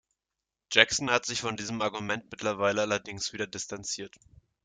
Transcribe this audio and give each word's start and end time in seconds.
Jackson 0.71 1.11
hat 1.11 1.27
sich 1.27 1.41
von 1.41 1.57
diesem 1.57 1.79
Argument 1.79 2.25
mittlerweile 2.31 2.81
allerdings 2.81 3.33
wieder 3.33 3.45
distanziert. 3.45 4.15